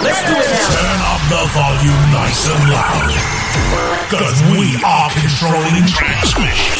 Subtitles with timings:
[0.00, 0.78] Let's do it now.
[0.78, 3.10] Turn up the volume nice and loud.
[4.14, 6.78] Cause we are controlling transmission.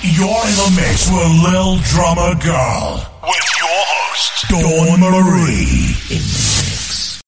[0.00, 3.04] You're in the mix with Lil Drummer Girl.
[3.24, 5.96] With your host, Dawn Marie.
[6.08, 7.20] In the mix.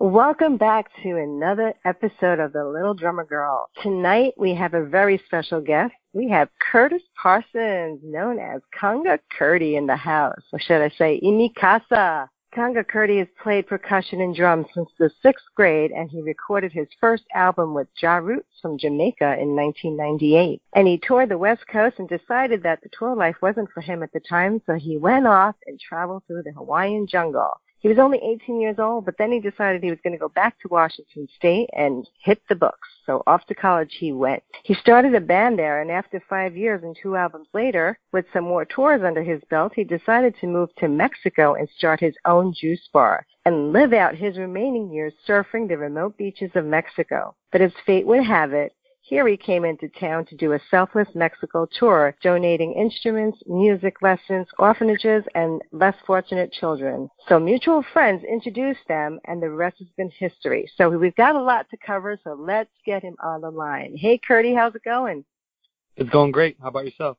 [0.00, 3.70] Welcome back to another episode of The Little Drummer Girl.
[3.80, 5.94] Tonight we have a very special guest.
[6.12, 10.42] We have Kurtis Parsons, known as Conga Kurty in the house.
[10.52, 12.26] Or should I say, Imikasa.
[12.56, 16.88] Conga Kurty has played percussion and drums since the sixth grade, and he recorded his
[16.98, 20.62] first album with Ja Roots from Jamaica in 1998.
[20.72, 24.02] And he toured the West Coast and decided that the tour life wasn't for him
[24.02, 27.60] at the time, so he went off and traveled through the Hawaiian jungle.
[27.80, 30.28] He was only 18 years old, but then he decided he was going to go
[30.28, 32.88] back to Washington State and hit the books.
[33.04, 34.42] So off to college he went.
[34.64, 38.44] He started a band there, and after five years and two albums later, with some
[38.44, 42.52] more tours under his belt, he decided to move to Mexico and start his own
[42.52, 47.36] juice bar and live out his remaining years surfing the remote beaches of Mexico.
[47.52, 48.74] But as fate would have it,
[49.08, 54.48] here he came into town to do a Selfless Mexico tour, donating instruments, music lessons,
[54.58, 57.08] orphanages, and less fortunate children.
[57.28, 60.68] So mutual friends introduced them, and the rest has been history.
[60.76, 63.96] So we've got a lot to cover, so let's get him on the line.
[63.96, 65.24] Hey, Kurty, how's it going?
[65.96, 66.56] It's going great.
[66.60, 67.16] How about yourself?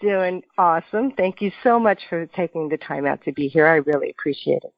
[0.00, 1.10] Doing awesome.
[1.10, 3.66] Thank you so much for taking the time out to be here.
[3.66, 4.72] I really appreciate it.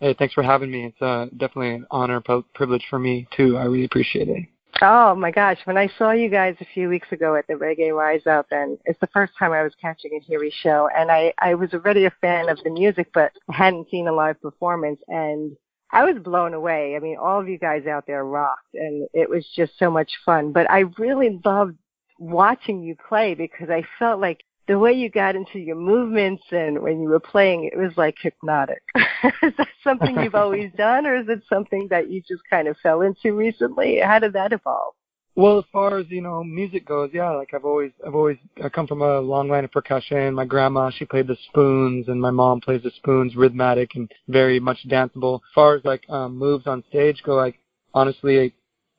[0.00, 0.86] Hey, thanks for having me.
[0.86, 2.20] It's uh, definitely an honor,
[2.52, 3.56] privilege for me too.
[3.56, 4.48] I really appreciate it.
[4.80, 7.94] Oh my gosh, when I saw you guys a few weeks ago at the Reggae
[7.94, 11.32] Rise Up and it's the first time I was catching a HIRIE show and I,
[11.38, 15.56] I was already a fan of the music but hadn't seen a live performance and
[15.92, 16.96] I was blown away.
[16.96, 20.10] I mean, all of you guys out there rocked and it was just so much
[20.24, 20.52] fun.
[20.52, 21.76] But I really loved
[22.18, 26.80] watching you play because I felt like the way you got into your movements and
[26.80, 28.82] when you were playing, it was like hypnotic.
[29.42, 32.76] is that something you've always done, or is it something that you just kind of
[32.82, 34.00] fell into recently?
[34.02, 34.94] How did that evolve?
[35.36, 37.32] Well, as far as you know, music goes, yeah.
[37.32, 40.32] Like I've always, I've always, I come from a long line of percussion.
[40.32, 44.58] My grandma, she played the spoons, and my mom plays the spoons, rhythmic and very
[44.58, 45.36] much danceable.
[45.36, 47.58] As far as like um, moves on stage go, like
[47.92, 48.54] honestly,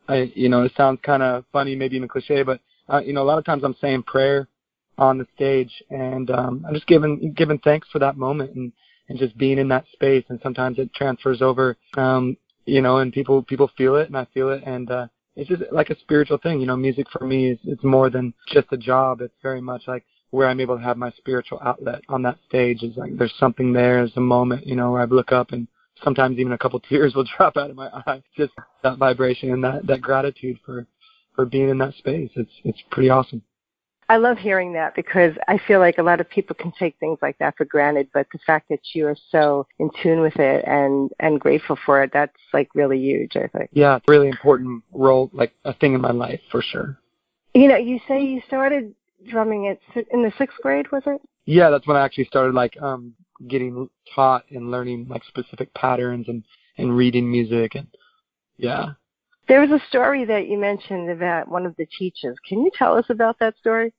[0.07, 3.13] I, I you know, it sounds kind of funny, maybe even cliche, but uh, you
[3.13, 4.47] know, a lot of times I'm saying prayer
[4.97, 8.71] on the stage, and um, I'm just giving giving thanks for that moment and
[9.09, 10.23] and just being in that space.
[10.29, 14.27] And sometimes it transfers over, um, you know, and people people feel it, and I
[14.33, 16.59] feel it, and uh, it's just like a spiritual thing.
[16.59, 19.21] You know, music for me is it's more than just a job.
[19.21, 22.83] It's very much like where I'm able to have my spiritual outlet on that stage.
[22.83, 23.97] Is like there's something there.
[23.97, 25.67] There's a moment, you know, where I look up and
[26.03, 28.21] sometimes even a couple tears will drop out of my eyes.
[28.37, 30.85] Just that vibration and that that gratitude for
[31.35, 32.29] for being in that space.
[32.35, 33.41] It's it's pretty awesome.
[34.13, 37.18] I love hearing that because I feel like a lot of people can take things
[37.24, 40.63] like that for granted, but the fact that you are so in tune with it
[40.68, 43.35] and and grateful for it, that's like really huge.
[43.35, 43.72] I think.
[43.73, 47.00] Yeah, really important role, like a thing in my life for sure.
[47.56, 48.94] You know, you say you started
[49.28, 49.79] drumming at
[50.12, 51.19] in the sixth grade, was it?
[51.46, 53.16] Yeah, that's when I actually started like um
[53.47, 56.44] getting taught and learning like specific patterns and
[56.78, 57.88] and reading music and
[58.57, 58.90] yeah.
[59.47, 62.38] There was a story that you mentioned about one of the teachers.
[62.47, 63.91] Can you tell us about that story?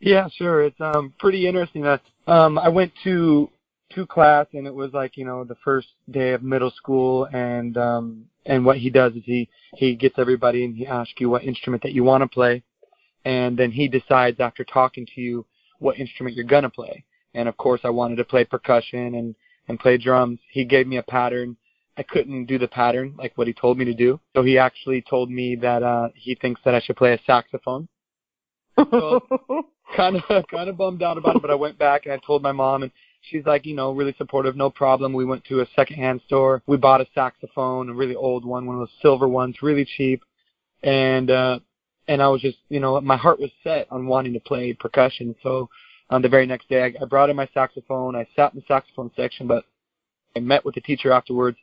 [0.00, 0.62] Yeah, sure.
[0.62, 1.82] It's um pretty interesting.
[1.82, 3.50] That um I went to
[3.94, 7.76] to class and it was like you know the first day of middle school and
[7.78, 11.42] um and what he does is he he gets everybody and he asks you what
[11.44, 12.62] instrument that you want to play
[13.24, 15.46] and then he decides after talking to you
[15.78, 17.02] what instrument you're gonna play
[17.34, 19.34] and of course I wanted to play percussion and
[19.68, 20.38] and play drums.
[20.50, 21.56] He gave me a pattern.
[21.96, 24.18] I couldn't do the pattern like what he told me to do.
[24.34, 27.88] So he actually told me that uh he thinks that I should play a saxophone.
[28.90, 29.20] So
[29.96, 32.42] kind of kind of bummed out about it, but I went back and I told
[32.42, 35.12] my mom, and she's like, you know, really supportive, no problem.
[35.12, 36.62] We went to a secondhand store.
[36.66, 40.22] We bought a saxophone, a really old one, one of those silver ones, really cheap,
[40.82, 41.60] and uh,
[42.06, 45.34] and I was just, you know, my heart was set on wanting to play percussion.
[45.42, 45.68] So
[46.10, 48.16] on the very next day, I, I brought in my saxophone.
[48.16, 49.64] I sat in the saxophone section, but
[50.34, 51.58] I met with the teacher afterwards.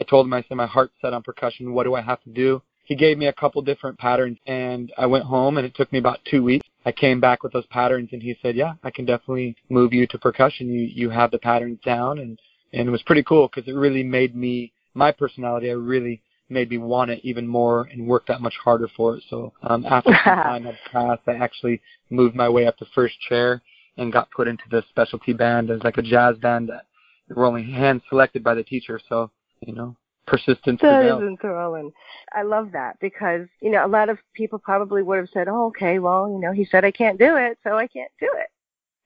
[0.00, 1.72] I told him, I said, my heart's set on percussion.
[1.72, 2.62] What do I have to do?
[2.84, 5.98] He gave me a couple different patterns, and I went home, and it took me
[5.98, 9.04] about two weeks I came back with those patterns and he said, "Yeah, I can
[9.04, 10.72] definitely move you to percussion.
[10.72, 12.40] You you have the patterns down." And
[12.72, 15.68] and it was pretty cool because it really made me my personality.
[15.68, 19.22] I really made me want it even more and work that much harder for it.
[19.28, 23.20] So um, after some time had passed, I actually moved my way up to first
[23.28, 23.60] chair
[23.98, 26.86] and got put into the specialty band as like a jazz band that
[27.28, 28.98] were only hand selected by the teacher.
[29.10, 29.30] So
[29.60, 29.94] you know,
[30.28, 31.92] persistence that is enthralling.
[32.32, 35.66] I love that because you know a lot of people probably would have said, "Oh,
[35.68, 38.48] okay, well, you know, he said I can't do it, so I can't do it."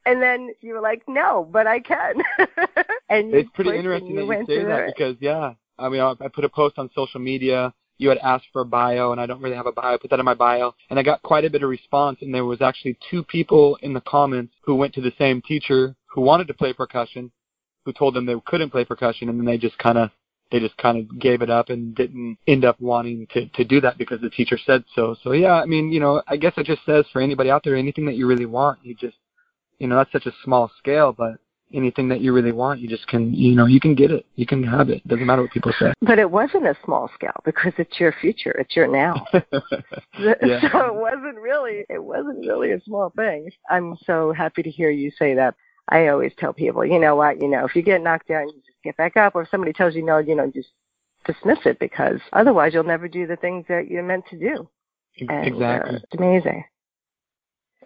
[0.05, 2.17] And then you were like, "No, but I can."
[3.09, 4.95] and it's pretty interesting you that you say that it.
[4.95, 7.73] because yeah, I mean, I I put a post on social media.
[7.99, 9.95] You had asked for a bio, and I don't really have a bio.
[9.95, 12.19] I put that in my bio, and I got quite a bit of response.
[12.21, 15.95] And there was actually two people in the comments who went to the same teacher
[16.07, 17.31] who wanted to play percussion,
[17.85, 20.11] who told them they couldn't play percussion, and then they just kind of
[20.53, 23.81] they just kind of gave it up and didn't end up wanting to to do
[23.81, 25.17] that because the teacher said so.
[25.25, 27.75] So yeah, I mean, you know, I guess it just says for anybody out there,
[27.75, 29.17] anything that you really want, you just,
[29.79, 31.39] you know, that's such a small scale, but
[31.75, 34.47] anything that you really want, you just can, you know, you can get it, you
[34.47, 35.07] can have it.
[35.09, 35.95] Doesn't matter what people say.
[36.03, 38.53] But it wasn't a small scale because it's your future.
[38.53, 39.27] It's your now.
[40.19, 40.61] Yeah.
[40.71, 43.51] So it wasn't really it wasn't really a small thing.
[43.71, 45.55] I'm so happy to hear you say that.
[45.89, 48.55] I always tell people, you know what, you know, if you get knocked down, you
[48.65, 49.35] just get back up.
[49.35, 50.69] Or if somebody tells you no, you know, just
[51.25, 54.69] dismiss it because otherwise you'll never do the things that you're meant to do.
[55.19, 55.97] And, uh, exactly.
[55.97, 56.65] it's amazing.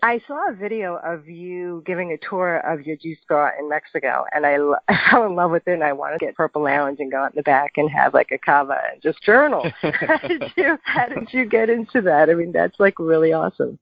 [0.02, 4.25] I saw a video of you giving a tour of your juice bar in Mexico,
[4.34, 5.72] and I, lo- I fell in love with it.
[5.72, 8.14] And I wanted to get Purple Lounge and go out in the back and have
[8.14, 9.70] like a cava and just journal.
[9.81, 12.31] how did you How did you get into that?
[12.31, 13.78] I mean, that's like really awesome.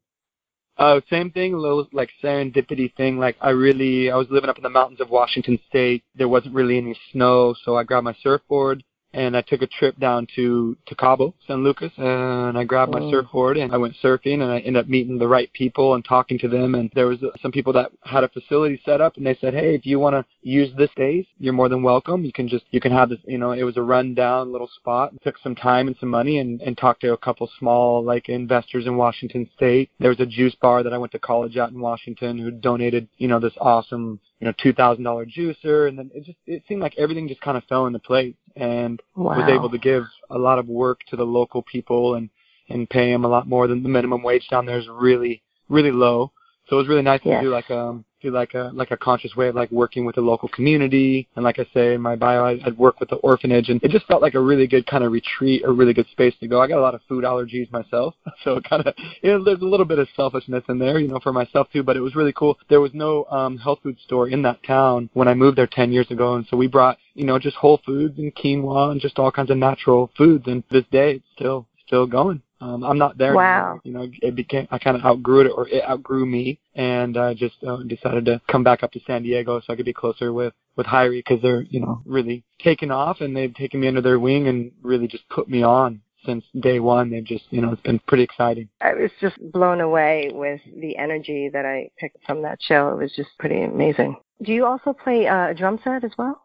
[0.76, 3.18] Uh, same thing, a little like serendipity thing.
[3.18, 6.02] Like I really, I was living up in the mountains of Washington State.
[6.16, 8.82] There wasn't really any snow, so I grabbed my surfboard
[9.14, 13.00] and I took a trip down to to Cabo San Lucas, and I grabbed my
[13.00, 13.10] Oh.
[13.10, 16.38] surfboard and I went surfing, and I ended up meeting the right people and talking
[16.40, 16.74] to them.
[16.74, 19.54] And there was uh, some people that had a facility set up, and they said,
[19.54, 22.24] "Hey, if you want to use this space, you're more than welcome.
[22.24, 23.20] You can just you can have this.
[23.26, 25.12] You know, it was a rundown little spot.
[25.14, 28.28] It took some time and some money, and and talked to a couple small like
[28.28, 29.90] investors in Washington State.
[30.00, 33.08] There was a juice bar that I went to college out in Washington who donated,
[33.18, 36.62] you know, this awesome you know two thousand dollar juicer, and then it just it
[36.68, 39.38] seemed like everything just kind of fell into place and Wow.
[39.38, 42.28] was able to give a lot of work to the local people and
[42.68, 45.90] and pay them a lot more than the minimum wage down there is really really
[45.92, 46.30] low.
[46.68, 47.40] So it was really nice Yes.
[47.40, 50.14] to do like um do like a like a conscious way of like working with
[50.14, 53.16] the local community and like I say in my bio I, I'd work with the
[53.16, 56.08] orphanage and it just felt like a really good kind of retreat, a really good
[56.10, 56.62] space to go.
[56.62, 58.14] I got a lot of food allergies myself,
[58.44, 61.08] so it kind of you know there's a little bit of selfishness in there, you
[61.08, 61.82] know, for myself too.
[61.82, 62.56] But it was really cool.
[62.70, 65.92] There was no um health food store in that town when I moved there 10
[65.92, 69.18] years ago, and so we brought you know just whole foods and quinoa and just
[69.18, 70.44] all kinds of natural foods.
[70.46, 72.40] And this day it's still still going.
[72.64, 73.58] Um, I'm not there Wow.
[73.58, 73.80] anymore.
[73.84, 77.34] You know, it became I kind of outgrew it, or it outgrew me, and I
[77.34, 80.32] just uh, decided to come back up to San Diego so I could be closer
[80.32, 84.00] with with HIRIE because they're you know really taken off and they've taken me under
[84.00, 87.10] their wing and really just put me on since day one.
[87.10, 88.70] They've just you know it's been pretty exciting.
[88.80, 92.88] I was just blown away with the energy that I picked from that show.
[92.88, 94.16] It was just pretty amazing.
[94.42, 96.40] Do you also play uh, a drum set as well?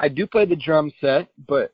[0.00, 1.72] I do play the drum set, but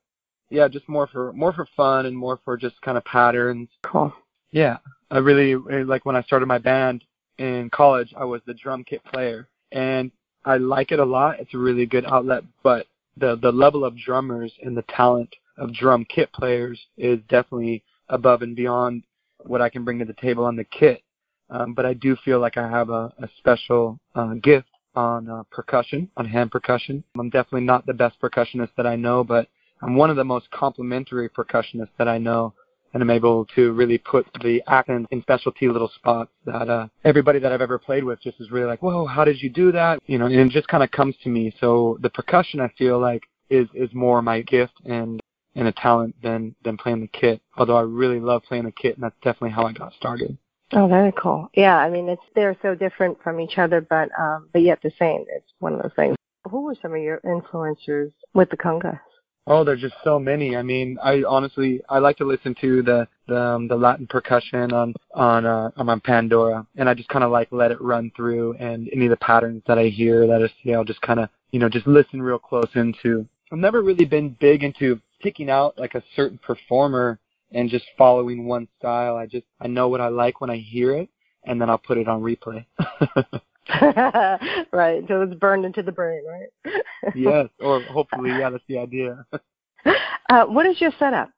[0.55, 3.69] yeah, just more for more for fun and more for just kind of patterns.
[3.83, 4.13] Cool.
[4.53, 4.79] Yeah,
[5.11, 7.05] I really really- like when I started my band
[7.39, 8.15] in college.
[8.17, 10.11] I was the drum kit player, and
[10.45, 11.41] I like it a lot.
[11.41, 12.87] It's a really good outlet, but
[13.17, 18.43] the the level of drummers and the talent of drum kit players is definitely above
[18.43, 19.03] and beyond
[19.47, 21.03] what I can bring to the table on the kit.
[21.51, 25.43] Um, but I do feel like I have a, a special uh, gift on uh,
[25.51, 27.05] percussion, on hand percussion.
[27.19, 29.49] I'm definitely not the best percussionist that I know, but
[29.85, 32.55] I'm one of the most complimentary percussionists that I know
[32.95, 37.41] and I'm able to really put the accent in specialty little spots that uh, everybody
[37.41, 39.99] that I've ever played with just is really like, whoa, how did you do that?
[40.07, 41.53] You know, and it just kind of comes to me.
[41.61, 45.21] So the percussion I feel like is is more my gift and
[45.57, 47.43] and a talent than than playing the kit.
[47.57, 50.39] Although I really love playing the kit, and that's definitely how I got started.
[50.73, 51.49] Oh, very cool.
[51.55, 54.93] Yeah, I mean, it's they're so different from each other, but um, but yet the
[54.99, 55.25] same.
[55.29, 56.17] It's one of those things.
[56.49, 59.01] Who were some of your influencers with the congas?
[59.47, 60.57] Oh, there's just so many.
[60.57, 64.73] I mean, I honestly I like to listen to the the, um, the Latin percussion
[64.73, 68.55] on on uh, on Pandora, and I just kind of like let it run through,
[68.55, 71.29] and any of the patterns that I hear, that I see, I'll just kind of
[71.51, 73.27] you know just listen real close into.
[73.53, 77.19] I've never really been big into picking out like a certain performer
[77.53, 79.17] and just following one style.
[79.17, 81.11] I just I know what I like when I hear it,
[81.45, 82.65] and then I'll put it on replay.
[84.73, 86.83] right, until it's burned into the brain, right?
[87.15, 89.25] yes, or hopefully, yeah, that's the idea.
[90.29, 91.31] uh, what is your setup?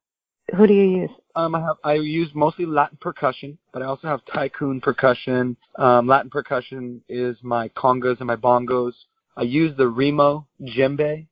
[0.57, 1.11] Who do you use?
[1.35, 5.57] Um, I have I use mostly Latin percussion, but I also have tycoon percussion.
[5.77, 8.93] Um, Latin percussion is my congas and my bongos.
[9.37, 11.27] I use the Remo djembe,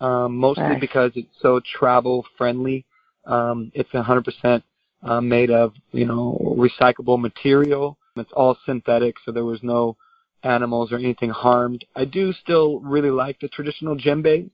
[0.00, 0.80] um, mostly Nice.
[0.80, 2.86] because it's so travel friendly.
[3.26, 4.62] Um, it's 100%
[5.02, 7.98] uh, made of you know recyclable material.
[8.16, 9.96] It's all synthetic, so there was no
[10.42, 11.84] animals or anything harmed.
[11.94, 14.50] I do still really like the traditional djembes,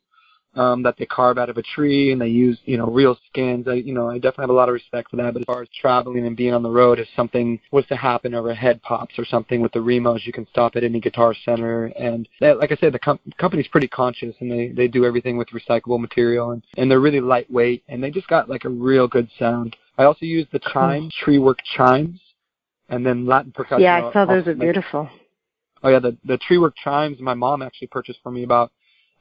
[0.57, 3.69] um, that they carve out of a tree and they use, you know, real skins.
[3.69, 5.35] I, you know, I definitely have a lot of respect for that.
[5.35, 8.35] But as far as traveling and being on the road, if something was to happen
[8.35, 11.35] or a head pops or something with the Remos, you can stop at any guitar
[11.45, 11.87] center.
[11.87, 15.37] And they, like I said, the com- company's pretty conscious and they, they do everything
[15.37, 19.07] with recyclable material and, and they're really lightweight and they just got like a real
[19.07, 19.77] good sound.
[19.99, 22.19] I also use the chime, tree work chimes,
[22.89, 23.83] and then Latin percussion.
[23.83, 25.09] Yeah, I saw those are beautiful.
[25.83, 28.73] Oh yeah, the the tree work chimes my mom actually purchased for me about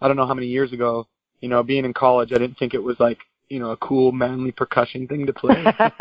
[0.02, 1.08] I don't know how many years ago.
[1.42, 3.20] You know, being in college, I didn't think it was like
[3.50, 5.64] you know a cool manly percussion thing to play.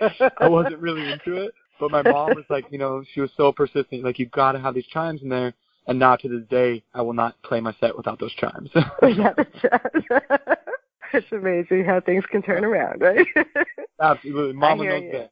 [0.40, 3.52] I wasn't really into it, but my mom was like, you know, she was so
[3.52, 4.04] persistent.
[4.04, 5.54] Like you got to have these chimes in there.
[5.88, 8.70] And now to this day, I will not play my set without those chimes.
[8.74, 9.34] yeah,
[11.12, 13.26] it's amazing how things can turn around, right?
[14.00, 15.30] Absolutely, Mama knows that.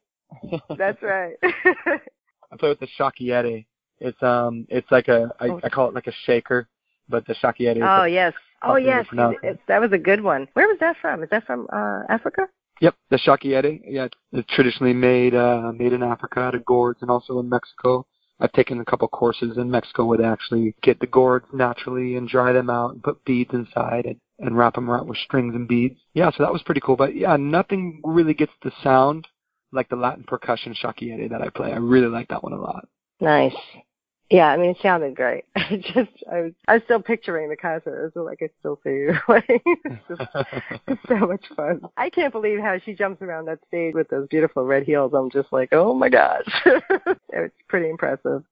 [0.77, 1.35] That's right.
[1.43, 3.65] I play with the shekere.
[3.99, 5.61] It's um, it's like a I, Oh.
[5.63, 6.67] I call it like a shaker,
[7.09, 7.77] but the shekere.
[7.77, 8.33] Is oh a- yes.
[8.61, 9.57] Oh I'll be able to yes.
[9.67, 10.47] that was a good one.
[10.53, 11.23] Where was that from?
[11.23, 12.47] Is that from uh Africa?
[12.81, 13.81] Yep, the shekere.
[13.85, 18.05] Yeah, it's traditionally made uh, made in Africa out of gourds and also in Mexico.
[18.39, 22.27] I've taken a couple courses in Mexico where they actually get the gourds naturally and
[22.27, 25.69] dry them out and put beads inside and, and wrap them around with strings and
[25.69, 25.97] beads.
[26.13, 26.97] Yeah, so that was pretty cool.
[26.97, 29.25] But yeah, nothing really gets the sound
[29.71, 31.71] like the Latin percussion shekere that I play.
[31.71, 32.87] I really like that one a lot.
[33.21, 33.55] Nice.
[34.31, 35.45] Yeah, I mean it sounded great.
[35.55, 38.05] I just I was I was still picturing the concert.
[38.05, 39.13] It was like I still see you.
[39.85, 40.21] It's just
[40.87, 41.81] it's so much fun.
[41.95, 45.13] I can't believe how she jumps around that stage with those beautiful red heels.
[45.13, 46.43] I'm just like, oh my gosh.
[47.29, 48.43] it's pretty impressive.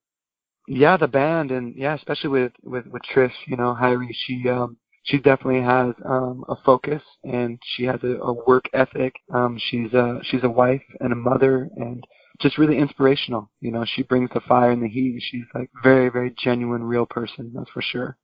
[0.67, 4.77] yeah, the band and yeah, especially with with with Trish, you know, HIRIE, she um
[5.03, 9.13] she definitely has um a focus and she has a, a work ethic.
[9.33, 12.03] Um she's a she's a wife and a mother and
[12.39, 13.49] just really inspirational.
[13.61, 15.21] You know, she brings the fire and the heat.
[15.21, 18.17] She's like very very genuine real person, that's for sure.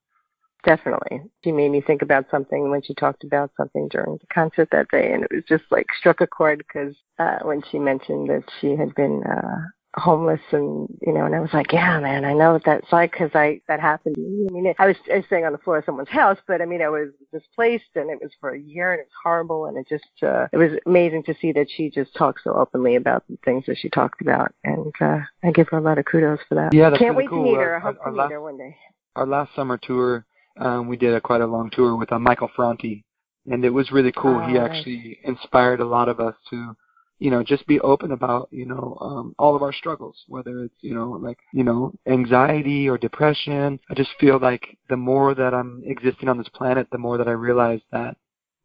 [0.66, 1.22] Definitely.
[1.44, 4.90] She made me think about something when she talked about something during the concert that
[4.90, 8.44] day, and it was just like struck a chord because uh, when she mentioned that
[8.60, 9.62] she had been uh,
[9.96, 13.12] homeless and you know, and I was like, yeah, man, I know what that's like
[13.12, 14.48] because I that happened to me.
[14.50, 16.66] I mean, I was, I was staying on the floor of someone's house, but I
[16.66, 19.78] mean, I was displaced and it was for a year and it was horrible, and
[19.78, 23.24] it just uh, it was amazing to see that she just talked so openly about
[23.28, 26.40] the things that she talked about, and uh, I give her a lot of kudos
[26.48, 26.74] for that.
[26.74, 27.46] Yeah, that's Can't really wait cool.
[27.46, 27.72] to meet her.
[27.72, 28.76] I Our- hope our to last- her one day.
[29.16, 30.26] Our last summer tour,
[30.60, 33.04] um, we did a quite a long tour with uh, Michael Franti,
[33.48, 34.40] and it was really cool.
[34.42, 34.70] Oh, he nice.
[34.70, 36.76] actually inspired a lot of us to,
[37.20, 40.76] you know, just be open about, you know, um, all of our struggles, whether it's,
[40.82, 43.80] you know, like, you know, anxiety or depression.
[43.90, 47.28] I just feel like the more that I'm existing on this planet, the more that
[47.28, 48.16] I realize that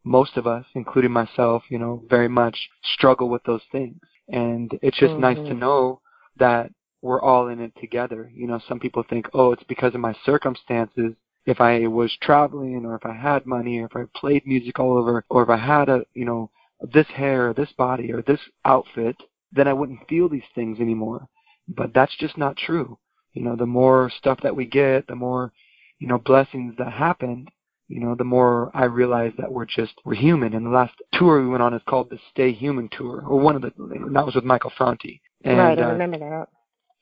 [0.05, 2.57] most of us, including myself, you know, very much
[2.93, 3.99] struggle with those things.
[4.29, 5.59] And it's just nice to Mhm.
[5.59, 6.01] know
[6.37, 6.71] that
[7.01, 8.31] we're all in it together.
[8.33, 11.13] You know, some people think, oh, it's because of my circumstances.
[11.45, 14.97] If I was traveling or if I had money or if I played music all
[14.97, 16.49] over or if I had a, you know,
[16.81, 19.15] this hair or this body or this outfit,
[19.51, 21.27] then I wouldn't feel these things anymore.
[21.67, 22.97] But that's just not true.
[23.33, 25.51] You know, the more stuff that we get, the more,
[25.99, 27.47] you know, blessings that happen,
[27.87, 30.53] you know, the more I realize that we're just, we're human.
[30.53, 33.55] And the last tour we went on is called the Stay Human Tour, or one
[33.55, 35.21] of the, and that was with Michael Franti.
[35.43, 36.49] And, right, I uh, remember that.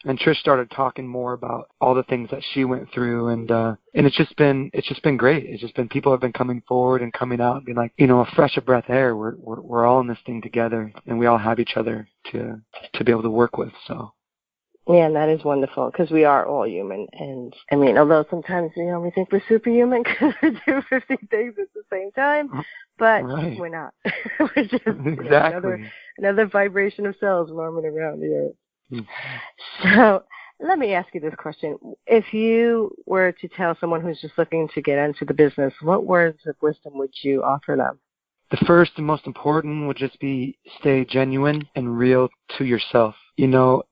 [0.06, 3.76] And Trish started talking more about all the things that she went through and uh
[3.94, 5.46] and it's just been it's just been great.
[5.46, 8.08] It's just been people have been coming forward and coming out and being like, you
[8.08, 9.16] know, a fresh of breath air.
[9.16, 12.62] We're we're we're all in this thing together and we all have each other to
[12.94, 13.72] to be able to work with.
[13.88, 14.14] So
[14.88, 17.08] Yeah, and that is wonderful because we are all human.
[17.14, 21.16] And I mean, although sometimes you know we think we're superhuman because we do 50
[21.30, 22.50] things at the same time,
[22.98, 23.58] but Right.
[23.58, 23.94] we're not.
[24.40, 25.92] we're just know, another exactly.
[26.18, 28.56] another vibration of cells roaming around the earth.
[28.94, 29.08] Mm.
[29.84, 30.24] So
[30.60, 34.70] let me ask you this question: If you were to tell someone who's just looking
[34.74, 38.00] to get into the business, what words of wisdom would you offer them?
[38.52, 43.16] The first and most important would just be stay genuine and real to yourself.
[43.36, 43.84] You know,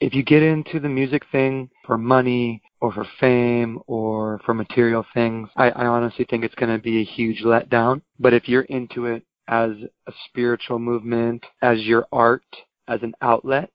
[0.00, 5.04] if you get into the music thing for money or for fame or for material
[5.14, 8.02] things, I, I honestly think it's going to be a huge letdown.
[8.18, 9.70] But if you're into it as
[10.08, 12.44] a spiritual movement, as your art,
[12.88, 13.70] as an outlet,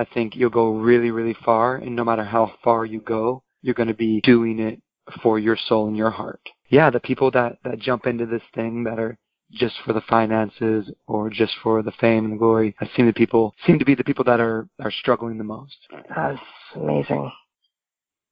[0.00, 1.76] I think you'll go really, really far.
[1.76, 4.80] And no matter how far you go, you're going to be doing it
[5.22, 6.40] for your soul and your heart.
[6.70, 9.18] Yeah, the people that, that jump into this thing that are
[9.52, 13.12] just for the finances or just for the fame and the glory, I seem to
[13.12, 15.76] people seem to be the people that are, are struggling the most.
[16.16, 16.40] That's
[16.74, 17.30] amazing.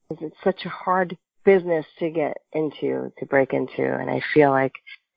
[0.08, 4.72] It's such a hard business to get into, to break into, and I feel like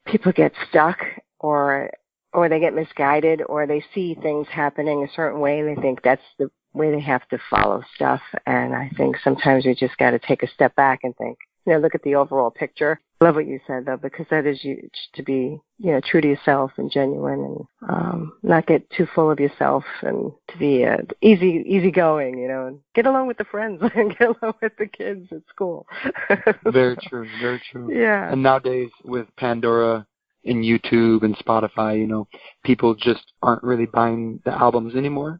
[0.05, 0.97] people get stuck
[1.39, 1.91] or
[2.33, 6.01] or they get misguided or they see things happening a certain way and they think
[6.01, 10.11] that's the way they have to follow stuff and I think sometimes we just got
[10.11, 13.25] to take a step back and think, you know, look at the overall picture I
[13.25, 16.27] love what you said though, because that is you to be, you know, true to
[16.27, 20.97] yourself and genuine, and um, not get too full of yourself, and to be uh,
[21.21, 24.87] easy, easygoing, you know, and get along with the friends and get along with the
[24.87, 25.85] kids at school.
[26.65, 27.93] very true, very true.
[27.93, 28.31] Yeah.
[28.31, 30.07] And nowadays with Pandora
[30.45, 32.27] and YouTube and Spotify, you know,
[32.63, 35.39] people just aren't really buying the albums anymore.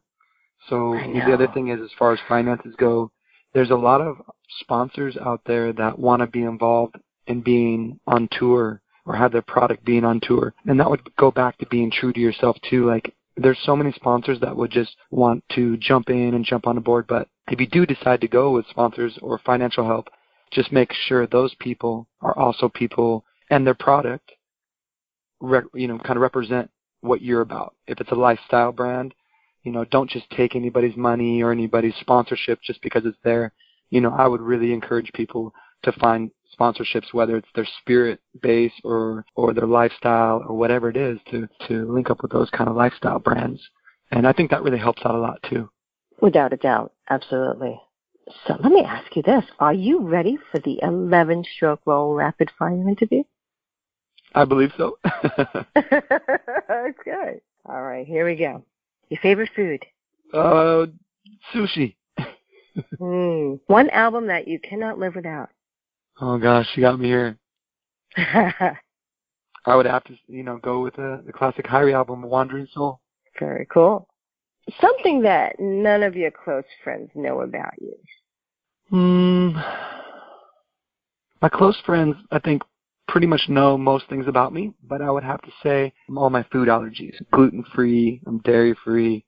[0.70, 3.12] So the other thing is, as far as finances go,
[3.54, 4.18] there's a lot of
[4.60, 6.96] sponsors out there that want to be involved
[7.28, 10.54] in being on tour or have their product being on tour.
[10.66, 12.86] And that would go back to being true to yourself too.
[12.86, 16.76] Like there's so many sponsors that would just want to jump in and jump on
[16.76, 17.08] the board.
[17.08, 20.10] But if you do decide to go with sponsors or financial help,
[20.52, 24.32] just make sure those people are also people and their product,
[25.42, 26.70] re- you know, kind of represent
[27.02, 27.76] what you're about.
[27.88, 29.14] If it's a lifestyle brand,
[29.64, 33.54] you know, don't just take anybody's money or anybody's sponsorship just because it's there.
[33.90, 38.74] You know, I would really encourage people to find sponsorships, whether it's their spirit base
[38.84, 42.70] or or their lifestyle or whatever it is, to to link up with those kind
[42.70, 43.62] of lifestyle brands.
[44.12, 45.70] And I think that really helps out a lot too.
[46.22, 47.80] Without a doubt, absolutely.
[48.46, 52.52] So let me ask you this: Are you ready for the 11 stroke roll rapid
[52.58, 53.24] fire interview?
[54.34, 54.98] I believe so.
[55.78, 57.42] okay.
[57.66, 58.64] All right, here we go.
[59.10, 59.86] Your favorite food?
[60.34, 60.88] Uh,
[61.54, 61.96] sushi.
[63.00, 63.60] mm.
[63.68, 65.50] One album that you cannot live without.
[66.20, 67.38] Oh gosh, you got me here.
[69.66, 73.00] I would have to, you know, go with the, the classic HIRIE album, Wandering Soul.
[73.40, 74.08] Very cool.
[74.80, 77.96] Something that none of your close friends know about you.
[78.90, 79.50] Hmm.
[81.42, 82.62] My close friends, I think,
[83.12, 86.44] pretty much know most things about me, but I would have to say all my
[86.52, 87.16] food allergies.
[87.32, 89.26] Gluten free, I'm dairy free,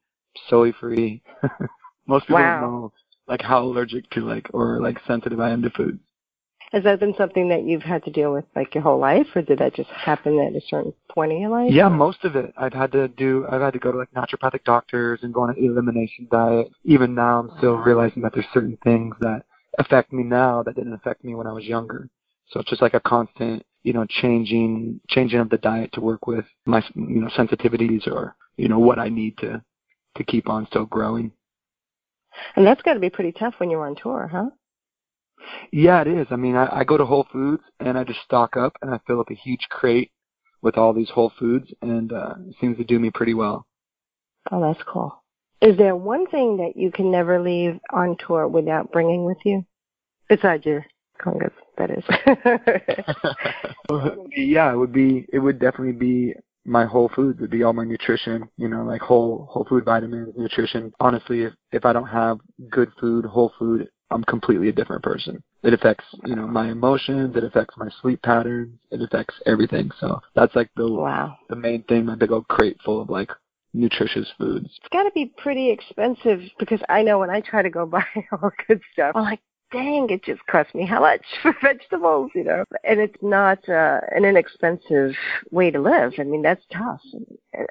[0.50, 1.22] soy free.
[2.08, 2.62] most people wow.
[2.62, 2.94] don't know
[3.28, 6.00] like how allergic to like or like sensitive I am to food.
[6.72, 9.42] Has that been something that you've had to deal with like your whole life, or
[9.44, 11.72] did that just happen at a certain point in your life?
[11.72, 12.52] Yeah, most of it.
[12.58, 13.46] I've had to do.
[13.52, 16.70] I've had to go to like naturopathic doctors and go on an elimination diet.
[16.84, 19.44] Even now, I'm still realizing that there's certain things that
[19.78, 22.10] affect me now that didn't affect me when I was younger.
[22.50, 26.26] So it's just like a constant, you know, changing, changing of the diet to work
[26.28, 29.62] with my, you know, sensitivities or you know what I need to
[30.16, 31.32] to keep on still growing.
[32.56, 34.50] And that's got to be pretty tough when you're on tour, huh?
[35.72, 36.28] Yeah, it is.
[36.30, 39.00] I mean, I, I go to Whole Foods and I just stock up and I
[39.06, 40.12] fill up a huge crate
[40.62, 43.68] with all these Whole Foods, and uh, it seems to do me pretty well.
[44.50, 45.22] Oh, that's cool.
[45.62, 49.66] Is there one thing that you can never leave on tour without bringing with you,
[50.30, 50.86] besides your
[51.22, 51.52] congas?
[51.78, 52.04] That is.
[54.36, 55.26] yeah, it would be.
[55.32, 56.34] It would definitely be
[56.66, 60.34] my whole foods would be all my nutrition, you know, like whole whole food vitamins,
[60.38, 60.92] nutrition.
[61.00, 65.44] Honestly, if if I don't have good food, whole food, I'm completely a different person.
[65.64, 69.92] It affects, you know, my emotions, it affects my sleep patterns, it affects everything.
[70.00, 71.38] So that's like the wow.
[71.50, 73.32] the main thing, my big old crate full of like
[73.74, 74.66] nutritious foods.
[74.66, 78.06] It's got to be pretty expensive because I know when I try to go buy
[78.32, 79.42] all good stuff, I'm like,
[79.74, 82.64] dang, it just cost me how much for vegetables, you know?
[82.84, 85.14] And it's not uh, an inexpensive
[85.52, 86.14] way to live.
[86.20, 87.02] I mean, that's tough.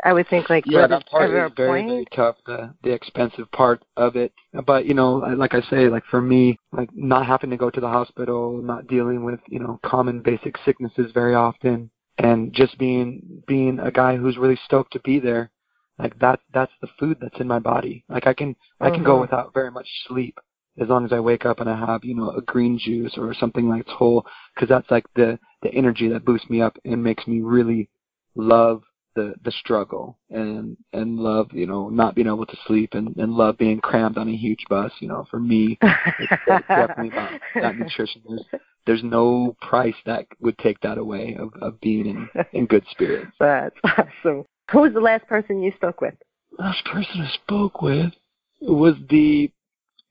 [0.04, 2.36] I would think like yeah, that part is very very tough.
[2.46, 4.32] The the expensive part of it,
[4.64, 7.80] but you know, like I say, like for me, like not having to go to
[7.80, 13.42] the hospital, not dealing with you know common basic sicknesses very often, and just being
[13.48, 15.50] being a guy who's really stoked to be there.
[15.98, 18.04] Like that that's the food that's in my body.
[18.08, 19.22] Like I can I can go Mhm.
[19.22, 20.38] without very much sleep
[20.80, 23.34] as long as I wake up and I have, you know, a green juice or
[23.34, 27.26] something like whole, because that's like the the energy that boosts me up and makes
[27.26, 27.88] me really
[28.34, 28.82] love
[29.14, 33.34] the the struggle and and love, you know, not being able to sleep and and
[33.34, 34.92] love being crammed on a huge bus.
[35.00, 38.22] You know, for me, it's, it's definitely about that nutrition.
[38.26, 42.84] There's there's no price that would take that away of of being in in good
[42.90, 43.32] spirits.
[43.40, 44.44] That's awesome.
[44.70, 46.14] Who was the last person you spoke with?
[46.58, 48.12] Last person I spoke with
[48.60, 49.50] was the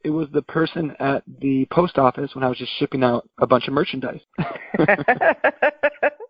[0.03, 3.47] it was the person at the post office when I was just shipping out a
[3.47, 4.21] bunch of merchandise.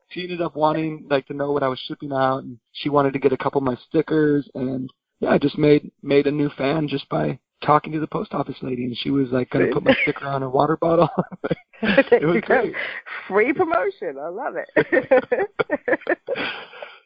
[0.09, 3.13] she ended up wanting like to know what I was shipping out and she wanted
[3.13, 6.49] to get a couple of my stickers and yeah, I just made made a new
[6.57, 9.83] fan just by talking to the post office lady and she was like gonna put
[9.83, 11.09] my sticker on a water bottle.
[11.81, 12.73] it was great.
[13.27, 14.17] Free promotion.
[14.19, 15.49] I love it.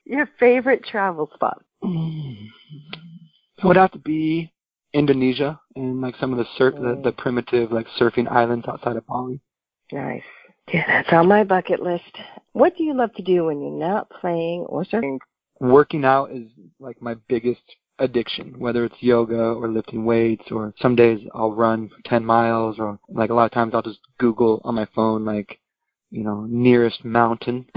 [0.05, 1.61] Your favorite travel spot?
[3.57, 4.51] It would have to be
[4.95, 7.17] Indonesia and like some of the surf, the, the mm.
[7.17, 9.41] primitive like surfing islands outside of Bali.
[9.91, 10.23] Nice.
[10.73, 12.17] Yeah, that's on my bucket list.
[12.53, 15.19] What do you love to do when you're not playing or surfing?
[15.59, 16.47] Working out is
[16.79, 17.61] like my biggest
[17.99, 22.77] addiction, whether it's yoga or lifting weights or some days I'll run for 10 miles
[22.79, 25.59] or like a lot of times I'll just Google on my phone like
[26.15, 27.65] you know, nearest mountain.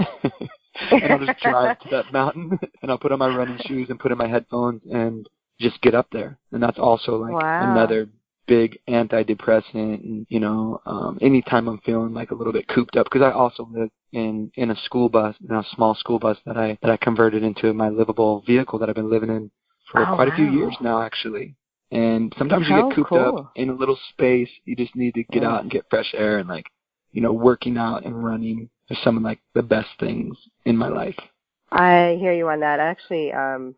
[0.91, 3.99] and I'll just drive to that mountain and I'll put on my running shoes and
[3.99, 5.27] put in my headphones and
[5.59, 6.37] just get up there.
[6.51, 7.71] And that's also like Wow.
[7.71, 8.07] another
[8.47, 13.05] big antidepressant and you know um anytime i'm feeling like a little bit cooped up
[13.05, 16.57] because i also live in in a school bus in a small school bus that
[16.57, 19.51] i that i converted into my livable vehicle that i've been living in
[19.91, 21.55] for Oh, quite a few years now actually
[21.91, 23.37] and sometimes you get cooped cool.
[23.37, 25.49] up in a little space you just need to get Yeah.
[25.51, 26.65] out and get fresh air and like
[27.11, 30.87] you know working out and running are some of like the best things in my
[30.87, 31.19] life
[31.71, 32.79] I hear you on that.
[32.79, 33.75] Actually, um,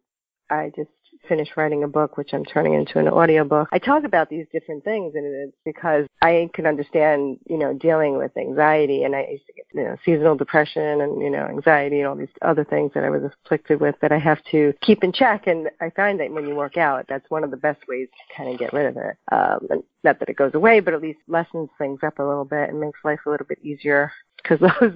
[0.49, 0.89] I just
[1.27, 3.69] finished writing a book, which I'm turning into an audiobook.
[3.71, 8.17] I talk about these different things, and it's because I can understand, you know, dealing
[8.17, 11.99] with anxiety, and I used to get, you know, seasonal depression and, you know, anxiety
[11.99, 15.03] and all these other things that I was afflicted with that I have to keep
[15.03, 15.47] in check.
[15.47, 18.35] And I find that when you work out, that's one of the best ways to
[18.35, 19.17] kind of get rid of it.
[19.31, 22.45] Um, and not that it goes away, but at least lessens things up a little
[22.45, 24.11] bit and makes life a little bit easier.
[24.41, 24.93] Because those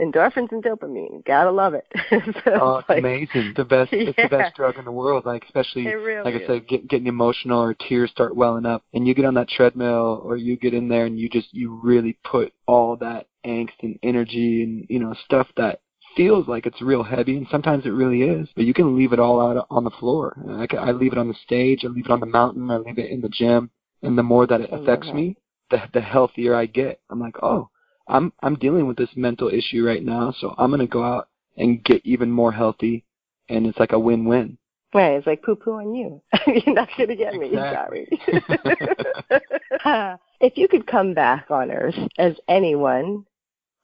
[0.00, 1.86] endorphins and dopamine, gotta love it.
[2.44, 5.44] so, oh it's like, amazing the best it's the best drug in the world like
[5.56, 6.46] especially really like I is.
[6.46, 10.20] said, get, getting emotional or tears start welling up, and you get on that treadmill
[10.24, 13.98] or you get in there and you just you really put all that angst and
[14.02, 15.80] energy and you know stuff that
[16.16, 19.20] feels like it's real heavy, and sometimes it really is, but you can leave it
[19.20, 20.34] all out on the floor.
[20.58, 22.78] I, can, I leave it on the stage, I leave it on the mountain, I
[22.78, 23.70] leave it in the gym,
[24.02, 25.36] and the more that it affects me,
[25.70, 27.00] the the healthier I get.
[27.10, 27.70] I'm like, oh,
[28.08, 31.84] I'm I'm dealing with this mental issue right now, so I'm gonna go out and
[31.84, 33.04] get even more healthy,
[33.48, 34.58] and it's like a win-win.
[34.96, 36.22] Right, it's like poo poo on you.
[36.46, 38.08] You're not going to get me, Exactly.
[38.30, 40.18] sorry.
[40.40, 43.26] if you could come back on Earth as anyone,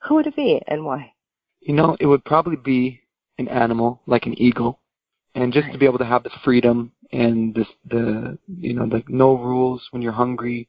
[0.03, 1.12] who would it be and why?
[1.61, 3.03] You know, it would probably be
[3.37, 4.81] an animal like an eagle,
[5.35, 9.11] and just to be able to have the freedom and this the you know like
[9.11, 10.66] no rules when you're hungry,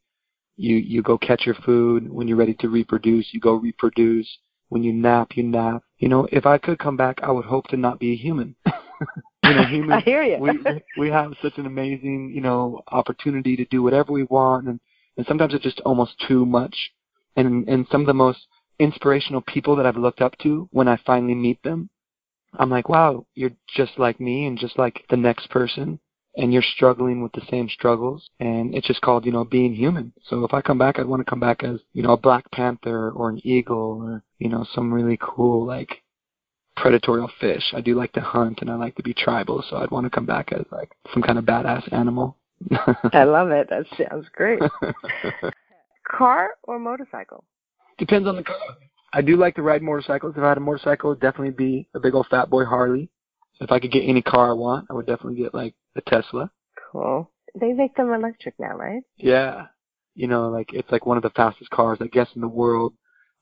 [0.58, 2.12] you you go catch your food.
[2.12, 4.28] When you're ready to reproduce, you go reproduce.
[4.68, 5.84] When you nap, you nap.
[6.00, 8.58] You know, if I could come back, I would hope to not be a human.
[9.44, 10.38] you know, I hear you.
[10.38, 10.60] we
[10.98, 14.80] we have such an amazing you know opportunity to do whatever we want and
[15.18, 16.76] and sometimes it's just almost too much.
[17.36, 18.40] And and some of the most
[18.80, 21.90] inspirational people that I've looked up to when I finally meet them
[22.58, 26.00] I'm like wow you're just like me and just like the next person
[26.36, 28.28] and you're struggling with the same struggles.
[28.40, 30.14] And it's just called you know being human.
[30.24, 32.50] So if I come back I'd want to come back as you know a black
[32.52, 36.02] panther or an eagle or you know some really cool like
[36.76, 37.74] predatorial fish.
[37.74, 40.10] I do like to hunt and I like to be tribal, so I'd want to
[40.10, 42.38] come back as like some kind of badass animal.
[43.14, 43.70] I love it.
[43.70, 44.62] That sounds great.
[46.10, 47.44] Car or motorcycle?
[47.98, 48.58] Depends on the car.
[49.14, 50.34] I do like to ride motorcycles.
[50.36, 53.10] If I had a motorcycle, it'd definitely be a big old fat boy Harley.
[53.62, 56.52] If I could get any car I want, I would definitely get like a Tesla.
[56.92, 57.30] Cool.
[57.60, 59.04] They make them electric now, right?
[59.18, 59.68] Yeah.
[60.16, 62.94] You know, like it's like one of the fastest cars I guess in the world.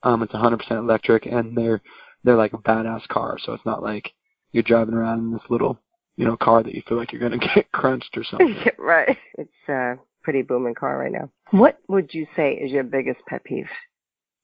[0.04, 1.82] Um, it's 100% electric and they're
[2.24, 4.12] they're like a badass car, so it's not like
[4.52, 5.80] you're driving around in this little,
[6.18, 8.56] you know, car that you feel like you're gonna get crunched or something.
[8.78, 9.18] right.
[9.38, 11.30] It's a pretty booming car right now.
[11.52, 13.70] What would you say is your biggest pet peeve?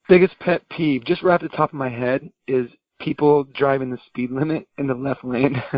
[0.08, 3.98] Biggest pet peeve, just right off the top of my head, is people driving the
[4.06, 5.62] speed limit in the left lane.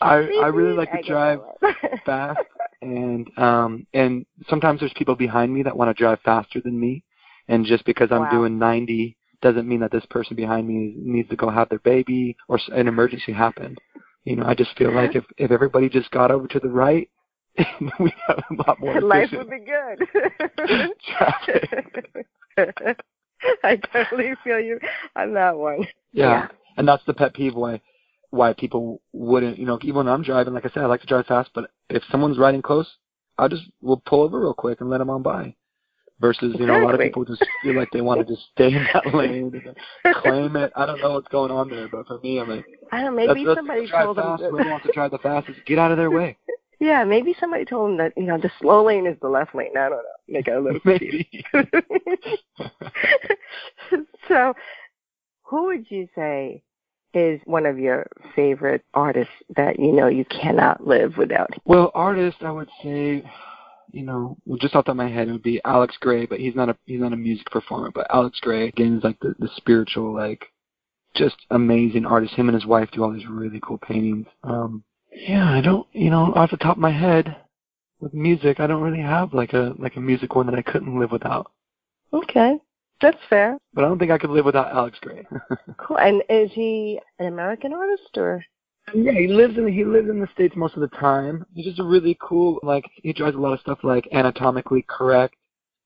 [0.00, 1.40] I I really like to drive
[2.04, 2.40] fast
[2.82, 7.02] and um and sometimes there's people behind me that want to drive faster than me
[7.48, 8.30] and just because I'm Wow.
[8.30, 12.36] doing 90 doesn't mean that this person behind me needs to go have their baby
[12.48, 13.78] or an emergency happened.
[14.24, 15.20] You know, I just feel like uh-huh.
[15.38, 17.08] if if everybody just got over to the right,
[18.00, 20.08] we'd have a lot more Life would be good.
[23.62, 24.80] I totally feel you
[25.14, 25.86] on that one.
[26.12, 26.48] Yeah.
[26.76, 27.80] And that's the pet peeve why
[28.30, 31.06] why people wouldn't, you know, even when I'm driving, like I said, I like to
[31.06, 32.88] drive fast, but if someone's riding close,
[33.38, 35.54] I just will pull over real quick and let them on by.
[36.18, 38.68] Versus, you know, a lot of people just feel like they want to just stay
[38.68, 39.62] in that lane
[40.04, 40.72] and claim it.
[40.74, 43.44] I don't know what's going on there, but for me, I'm like, I don't maybe
[43.44, 44.42] let's somebody drive told them fast.
[44.42, 46.38] Whoever wants to drive the fastest, get out of their way.
[46.78, 49.78] Yeah, maybe somebody told them that, you know, the slow lane is the left lane.
[49.78, 50.02] I don't know.
[50.28, 50.78] Make it a little.
[50.84, 51.26] Maybe.
[54.28, 54.52] so,
[55.42, 56.62] who would you say
[57.14, 61.48] is one of your favorite artists that you know you cannot live without?
[61.64, 63.24] Well, artist, I would say,
[63.92, 66.26] you know, well, just off the top of my head, it would be Alex Grey,
[66.26, 67.90] but he's not a he's not a music performer.
[67.90, 70.46] But Alex Grey again is like the the spiritual, like,
[71.14, 72.34] just amazing artist.
[72.34, 74.26] Him and his wife do all these really cool paintings.
[74.44, 77.36] Um, yeah, I don't, you know, off the top of my head,
[78.00, 80.98] with music, I don't really have like a like a music one that I couldn't
[80.98, 81.50] live without.
[82.12, 82.58] Okay,
[83.00, 83.58] that's fair.
[83.72, 85.26] But I don't think I could live without Alex Grey.
[85.78, 85.98] Cool.
[85.98, 88.44] And is he an American artist or?
[88.94, 91.44] Yeah, he lives in he lives in the states most of the time.
[91.54, 95.34] He's just a really cool like he draws a lot of stuff like anatomically correct.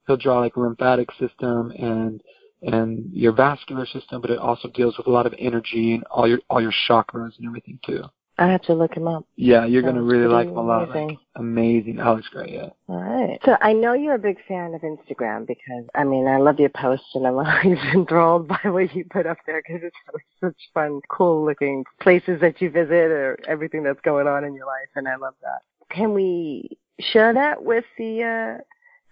[0.07, 2.23] he'll draw like lymphatic system and
[2.63, 6.29] and your vascular system, but it also deals with a lot of energy and all
[6.29, 8.03] your all your chakras and everything too.
[8.41, 9.27] I have to look him up.
[9.37, 10.85] Yeah, you're Sounds gonna really like him a lot.
[10.85, 11.09] amazing.
[11.09, 12.01] Like, amazing.
[12.01, 12.71] Alex Grey, yeah.
[12.89, 13.39] All right.
[13.45, 16.71] So I know you're a big fan of Instagram because I mean I love your
[16.71, 20.57] posts and I'm always enthralled by what you put up there because it's always such
[20.73, 24.89] fun, cool looking places that you visit or everything that's going on in your life,
[24.97, 25.61] and I love that.
[25.95, 28.63] Can we share that with the uh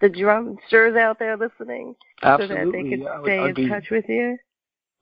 [0.01, 3.91] the drumsters out there listening so that they can yeah, stay I'd in be touch
[3.91, 4.39] with you?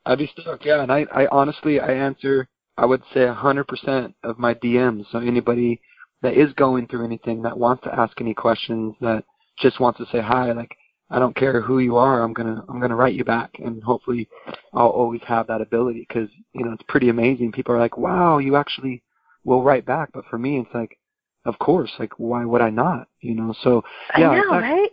[0.05, 0.81] I'd be stoked, yeah.
[0.81, 5.05] And I, I honestly I answer I would say a hundred percent of my DMs.
[5.11, 5.81] So anybody
[6.21, 9.23] that is going through anything that wants to ask any questions that
[9.59, 10.75] just wants to say hi, like
[11.09, 14.27] I don't care who you are, I'm gonna I'm gonna write you back, and hopefully
[14.73, 17.51] I'll always have that ability because you know it's pretty amazing.
[17.51, 19.03] People are like, wow, you actually
[19.43, 20.97] will write back, but for me it's like,
[21.45, 23.07] of course, like why would I not?
[23.21, 23.83] You know, so
[24.17, 24.89] yeah, I know, right?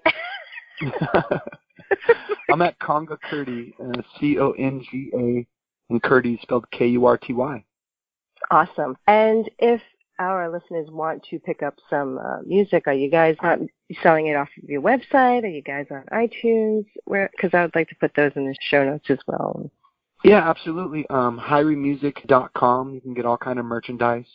[2.51, 5.47] I'm at Conga Kurty, uh, C O N G A,
[5.91, 7.65] and Kurty spelled K U R T Y.
[8.51, 8.97] Awesome.
[9.07, 9.81] And if
[10.19, 13.59] our listeners want to pick up some uh, music, are you guys not
[14.03, 15.43] selling it off of your website?
[15.43, 16.87] Are you guys on iTunes?
[17.05, 17.31] Where?
[17.33, 19.71] Because I would like to put those in the show notes as well.
[20.23, 21.07] Yeah, absolutely.
[21.11, 21.43] Um.
[21.51, 24.27] You can get all kind of merchandise.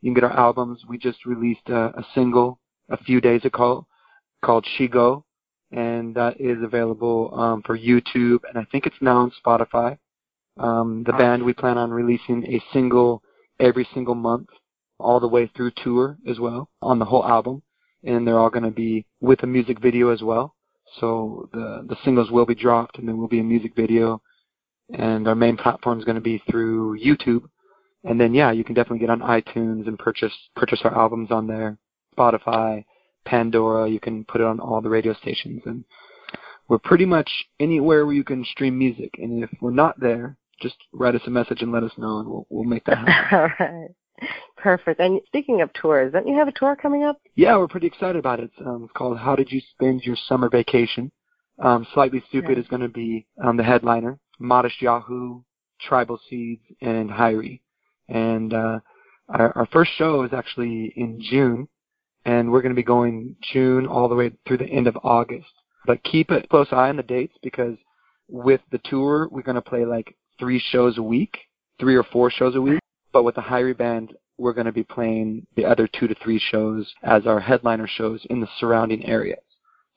[0.00, 0.84] You can get our albums.
[0.88, 3.86] We just released a, a single a few days ago
[4.42, 5.24] called She Go,
[5.70, 9.98] and that is available um, for YouTube, and I think it's now on Spotify.
[10.58, 13.22] Um, the band we plan on releasing a single
[13.60, 14.48] every single month,
[14.98, 17.62] all the way through tour as well on the whole album,
[18.02, 20.54] and they're all going to be with a music video as well.
[20.98, 24.22] So the the singles will be dropped, and there will be a music video
[24.92, 27.44] and our main platform is going to be through YouTube.
[28.04, 31.46] And then yeah, you can definitely get on iTunes and purchase purchase our albums on
[31.46, 31.78] there.
[32.16, 32.84] Spotify,
[33.24, 35.84] Pandora, you can put it on all the radio stations and
[36.68, 39.10] we're pretty much anywhere where you can stream music.
[39.18, 42.28] And if we're not there, just write us a message and let us know and
[42.28, 43.38] we'll we'll make that happen.
[43.38, 43.88] All right.
[44.56, 45.00] Perfect.
[45.00, 47.16] And speaking of tours, don't you have a tour coming up?
[47.36, 48.50] yeah, we're pretty excited about it.
[48.64, 51.10] Um, it's called How Did You Spend Your Summer Vacation?
[51.58, 52.58] Um, Slightly Stoopid Right.
[52.58, 54.18] is going to be um, the headliner.
[54.40, 55.42] Matisyahu,
[55.80, 57.62] Tribal Seeds, and HIRIE.
[58.08, 58.80] And uh,
[59.28, 61.68] our, our first show is actually in June,
[62.26, 65.48] and we're going to be going June all the way through the end of August.
[65.86, 67.76] But keep a close eye on the dates because
[68.28, 71.38] with the tour, we're going to play like three shows a week,
[71.78, 72.80] three or four shows a week.
[73.12, 76.40] But with the HIRIE band, we're going to be playing the other two to three
[76.40, 79.40] shows as our headliner shows in the surrounding areas.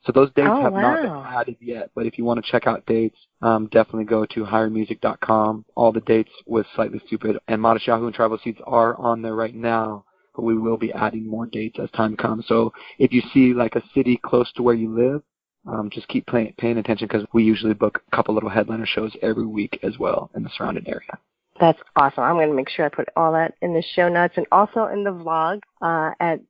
[0.04, 2.66] So those dates Oh, have not been added yet, but if you want to check
[2.66, 5.64] out dates, um, definitely go to hiriemusic.com.
[5.74, 9.54] All the dates with Slightly Stoopid and Matisyahu and Tribal Seeds are on there right
[9.54, 10.04] now,
[10.36, 12.46] but we will be adding more dates as time comes.
[12.46, 15.22] So if you see like a city close to where you live,
[15.66, 19.12] um, just keep pay- paying attention because we usually book a couple little headliner shows
[19.22, 21.18] every week as well in the surrounding area.
[21.60, 22.24] That's awesome.
[22.24, 24.86] I'm going to make sure I put all that in the show notes and also
[24.86, 26.40] in the vlog uh, at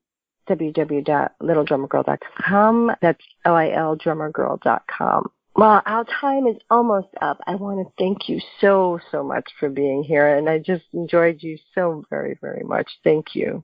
[0.48, 2.92] www.lildrummergirl.com.
[3.00, 5.30] That's L-I-L drummergirl.com.
[5.56, 7.38] Well, our time is almost up.
[7.46, 11.40] I want to thank you so, so much for being here, and I just enjoyed
[11.42, 12.90] you so very, very much.
[13.04, 13.62] Thank you.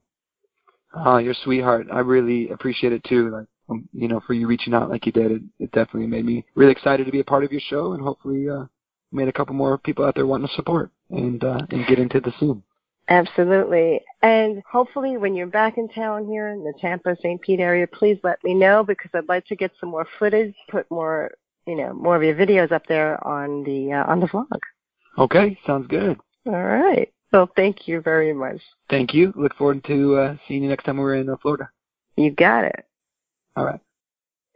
[0.93, 1.87] Oh, you're a sweetheart.
[1.91, 3.29] I really appreciate it too.
[3.29, 6.25] Like, um, you know, for you reaching out like you did, it, it definitely made
[6.25, 8.65] me really excited to be a part of your show, and hopefully, uh,
[9.11, 12.19] made a couple more people out there wanting to support and uh, and get into
[12.19, 12.63] the scene.
[13.07, 13.99] Absolutely.
[14.21, 17.41] And hopefully when you're back in town here in the Tampa, St.
[17.41, 20.89] Pete area, please let me know because I'd like to get some more footage, put
[20.89, 21.31] more,
[21.67, 24.47] you know, more of your videos up there on the, uh, on the vlog.
[25.17, 26.17] Okay, sounds good.
[26.45, 27.11] All right.
[27.33, 28.61] Well, thank you very much.
[28.89, 29.33] Thank you.
[29.35, 31.69] Look forward to uh, seeing you next time we're in uh, Florida.
[32.15, 32.85] You got it.
[33.55, 33.79] All right.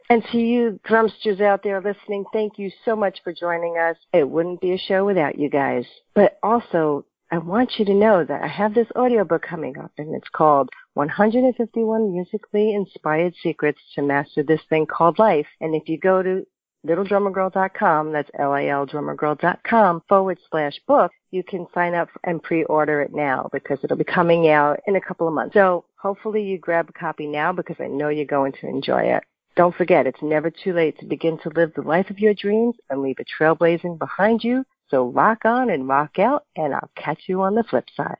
[0.08, 3.96] And to you drumsters out there listening, thank you so much for joining us.
[4.12, 5.84] It wouldn't be a show without you guys.
[6.14, 10.14] But also, I want you to know that I have this audiobook coming up and
[10.14, 15.48] it's called 151 Musically Inspired Secrets to Master This Thing Called Life.
[15.60, 16.46] And if you go to
[16.86, 23.48] lildrummergirl.com, that's L-I-L drummergirl.com forward slash book, you can sign up and pre-order it now
[23.52, 25.54] because it'll be coming out in a couple of months.
[25.54, 29.24] So hopefully you grab a copy now because I know you're going to enjoy it.
[29.56, 32.76] Don't forget, it's never too late to begin to live the life of your dreams
[32.90, 34.64] and leave a trailblazing behind you.
[34.90, 38.18] So rock on and rock out, and I'll catch you on the flip side.